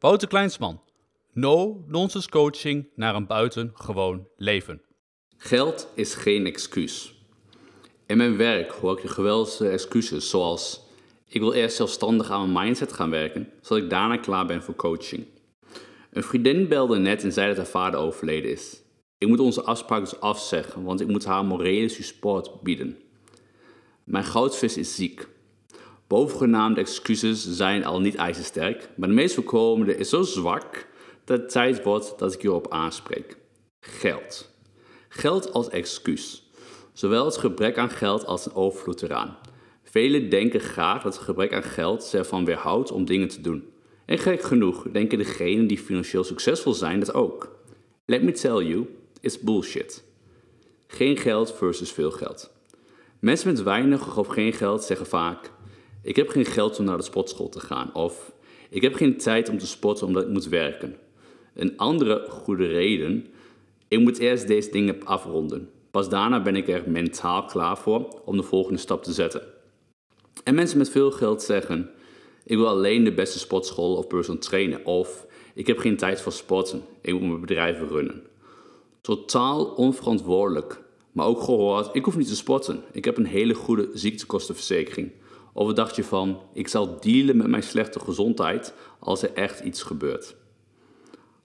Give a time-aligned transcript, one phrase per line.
[0.00, 0.80] Wouter Kleinsman.
[1.32, 4.82] No-nonsense coaching naar een buitengewoon leven.
[5.36, 7.14] Geld is geen excuus.
[8.06, 10.80] In mijn werk hoor ik geweldige excuses zoals
[11.28, 14.76] ik wil eerst zelfstandig aan mijn mindset gaan werken, zodat ik daarna klaar ben voor
[14.76, 15.26] coaching.
[16.10, 18.82] Een vriendin belde net en zei dat haar vader overleden is.
[19.18, 22.98] Ik moet onze afspraak dus afzeggen, want ik moet haar morele support bieden.
[24.04, 25.28] Mijn goudvis is ziek.
[26.08, 30.86] Bovengenaamde excuses zijn al niet ijzersterk, maar de meest voorkomende is zo zwak
[31.24, 33.36] dat het tijd wordt dat ik hierop aanspreek.
[33.80, 34.50] Geld.
[35.08, 36.50] Geld als excuus.
[36.92, 39.36] Zowel het gebrek aan geld als een overvloed eraan.
[39.82, 43.68] Velen denken graag dat het gebrek aan geld ze ervan weerhoudt om dingen te doen.
[44.04, 47.56] En gek genoeg denken degenen die financieel succesvol zijn dat ook.
[48.04, 48.86] Let me tell you,
[49.20, 50.04] it's bullshit.
[50.86, 52.50] Geen geld versus veel geld.
[53.18, 55.50] Mensen met weinig of geen geld zeggen vaak:
[56.02, 57.94] Ik heb geen geld om naar de sportschool te gaan.
[57.94, 58.32] Of
[58.70, 60.96] ik heb geen tijd om te sporten omdat ik moet werken.
[61.54, 63.26] Een andere goede reden:
[63.88, 65.70] Ik moet eerst deze dingen afronden.
[65.90, 69.42] Pas daarna ben ik er mentaal klaar voor om de volgende stap te zetten.
[70.44, 71.90] En mensen met veel geld zeggen:
[72.44, 74.84] Ik wil alleen de beste sportschool of personal trainen.
[74.84, 76.82] Of ik heb geen tijd voor sporten.
[77.00, 78.22] Ik moet mijn bedrijven runnen.
[79.00, 80.82] Totaal onverantwoordelijk.
[81.12, 82.82] Maar ook gehoord: Ik hoef niet te sporten.
[82.92, 85.12] Ik heb een hele goede ziektekostenverzekering.
[85.58, 89.82] Of dacht je van: Ik zal dealen met mijn slechte gezondheid als er echt iets
[89.82, 90.36] gebeurt.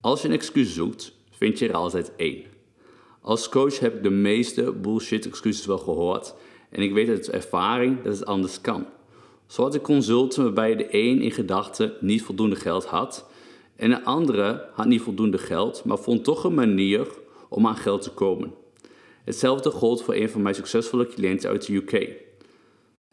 [0.00, 2.44] Als je een excuus zoekt, vind je er altijd één.
[3.20, 6.34] Als coach heb ik de meeste bullshit excuses wel gehoord
[6.70, 8.86] en ik weet uit ervaring dat het anders kan.
[9.46, 13.26] Zo had ik consulten waarbij de een in gedachten niet voldoende geld had
[13.76, 17.06] en de andere had niet voldoende geld, maar vond toch een manier
[17.48, 18.54] om aan geld te komen.
[19.24, 22.24] Hetzelfde gold voor een van mijn succesvolle cliënten uit de UK.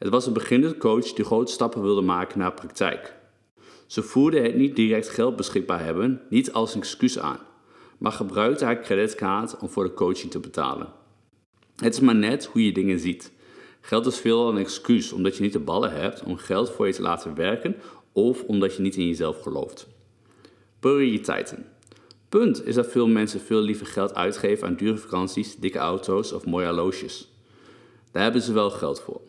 [0.04, 3.16] Het was een beginnende coach die grote stappen wilde maken naar praktijk.
[3.88, 7.40] Ze voerde het niet direct geld beschikbaar hebben niet als een excuus aan,
[7.98, 10.88] maar gebruikte haar creditkaart om voor de coaching te betalen.
[11.76, 13.32] Het is maar net hoe je dingen ziet.
[13.82, 16.94] Geld is veel een excuus omdat je niet de ballen hebt om geld voor je
[16.94, 17.76] te laten werken
[18.11, 19.88] of omdat je niet in jezelf gelooft.
[20.80, 21.66] Prioriteiten.
[22.30, 26.45] Punt is dat veel mensen veel liever geld uitgeven aan dure vakanties, dikke auto's of
[26.45, 27.32] mooie horloges.
[28.11, 29.22] Daar hebben ze wel geld voor.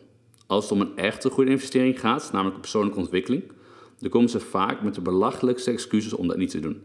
[0.47, 3.43] Als het om een echte goede investering gaat, namelijk persoonlijke ontwikkeling,
[3.99, 6.83] dan komen ze vaak met de belachelijkste excuses om dat niet te doen.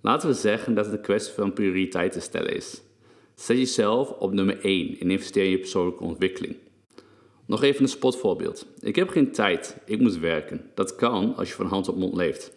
[0.00, 2.82] Laten we zeggen dat het een kwestie van prioriteiten stellen is.
[3.34, 6.56] Zet jezelf op nummer 1 en investeer in je persoonlijke ontwikkeling.
[7.46, 8.66] Nog even een spotvoorbeeld.
[8.80, 10.70] Ik heb geen tijd, ik moet werken.
[10.74, 12.52] Dat kan als je van hand op mond leeft.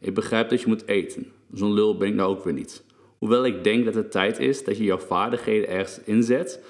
[0.00, 1.32] Ik begrijp dat je moet eten.
[1.52, 2.84] Zo'n lul ben ik nou ook weer niet.
[3.18, 6.62] Hoewel ik denk dat het tijd is dat je jouw vaardigheden ergens inzet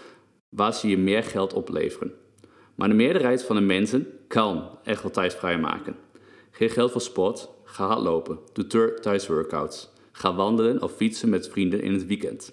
[0.48, 2.12] waar ze je meer geld opleveren.
[2.80, 5.96] Maar de meerderheid van de mensen kan echt wel tijd vrijmaken.
[6.50, 9.90] Geen geld voor sport, ga hardlopen, doe thuis workouts.
[10.12, 12.52] Ga wandelen of fietsen met vrienden in het weekend.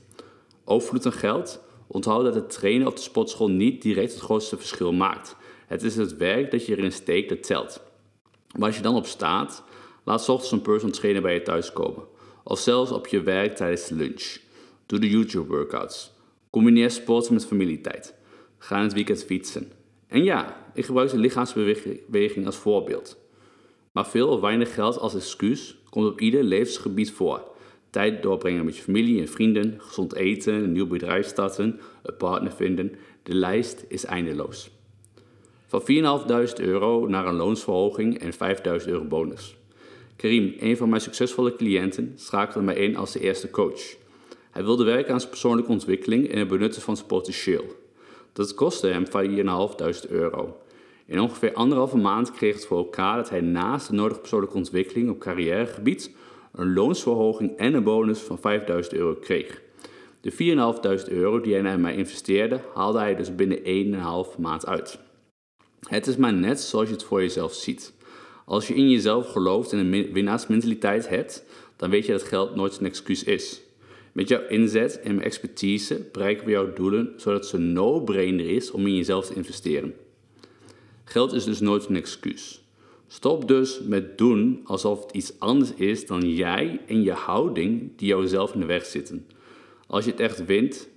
[0.66, 1.64] Overvloed aan geld?
[1.88, 5.36] Onthoud dat het trainen op de sportschool niet direct het grootste verschil maakt.
[5.68, 7.82] Het is het werk dat je erin steekt dat telt.
[8.60, 9.64] Als je dan op staat,
[10.04, 12.04] laat s ochtends een personal trainer bij je thuis komen.
[12.44, 14.38] Of zelfs op je werk tijdens de lunch.
[14.86, 16.12] Doe de YouTube workouts.
[16.50, 18.14] Combineer sporten met familietijd.
[18.58, 19.72] Ga in het weekend fietsen.
[20.08, 23.18] En ja, ik gebruik de lichaamsbeweging als voorbeeld.
[23.92, 27.56] Maar veel of weinig geld als excuus komt op ieder levensgebied voor.
[27.90, 32.52] Tijd doorbrengen met je familie en vrienden, gezond eten, een nieuw bedrijf starten, een partner
[32.52, 32.96] vinden.
[33.24, 34.70] De lijst is eindeloos.
[35.68, 35.86] Van 4.500
[36.56, 38.34] euro naar een loonsverhoging en
[38.82, 39.56] 5.000 euro bonus.
[40.16, 43.96] Karim, een van mijn succesvolle cliënten, schakelde mij in als de eerste coach.
[44.52, 47.66] Hij wilde werken aan zijn persoonlijke ontwikkeling en het benutten van zijn potentieel.
[48.38, 49.06] Dat kostte hem
[50.06, 50.58] 4.500 euro.
[51.06, 55.10] In ongeveer anderhalve maand kreeg het voor elkaar dat hij naast de nodige persoonlijke ontwikkeling
[55.10, 56.12] op carrièregebied
[56.54, 59.62] een loonsverhoging en een bonus van 5000 euro kreeg.
[60.22, 63.60] De 4.500 euro die hij naar mij investeerde, haalde hij dus binnen
[64.34, 65.00] 1,5 maand uit.
[65.88, 67.94] Het is maar net zoals je het voor jezelf ziet.
[68.46, 71.46] Als je in jezelf gelooft en een winnaarsmentaliteit hebt,
[71.76, 73.62] dan weet je dat geld nooit een excuus is.
[74.18, 78.88] Met jouw inzet en mijn expertise bereiken we jouw doelen zodat een no-brainer is om
[78.88, 79.94] in jezelf te investeren.
[81.04, 82.64] Geld is dus nooit een excuus.
[83.08, 88.08] Stop dus met doen alsof het iets anders is dan jij en je houding die
[88.08, 89.28] jouzelf in de weg zitten.
[89.88, 90.90] Als je het echt wint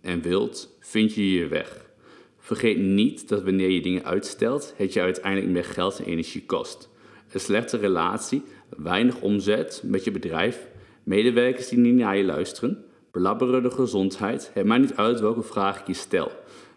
[0.00, 1.90] en wilt, vind je je weg.
[2.38, 6.88] Vergeet niet dat wanneer je dingen uitstelt, het je uiteindelijk meer geld en energie kost.
[7.32, 8.42] Een slechte relatie,
[8.76, 10.68] weinig omzet met je bedrijf,
[11.02, 15.86] medewerkers die niet naar je luisteren, belabberende gezondheid, het maakt niet uit welke vraag ik
[15.86, 16.30] je stel.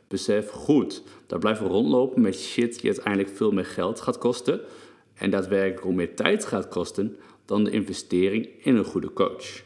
[0.08, 4.62] Besef goed dat blijven rondlopen met shit die uiteindelijk veel meer geld gaat kosten
[5.14, 9.64] en daadwerkelijk ook meer tijd gaat kosten, dan de investering in een goede coach.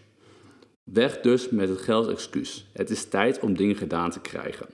[0.83, 2.68] Weg dus met het geldexcuus.
[2.74, 4.68] Het is tijd om dingen gedaan te krijgen.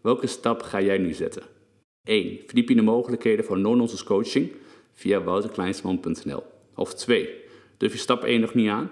[0.00, 1.42] Welke stap ga jij nu zetten?
[2.04, 2.40] 1.
[2.46, 4.52] Verdiep je de mogelijkheden van non-nonsense coaching
[4.92, 6.42] via wouterkleinsman.nl.
[6.74, 7.28] Of 2.
[7.76, 8.90] Durf je stap 1 nog niet aan?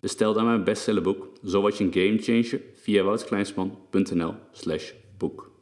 [0.00, 5.55] Bestel dan mijn bestsellerboek Zo word je een gamechanger via wouterkleinsman.nl slash boek.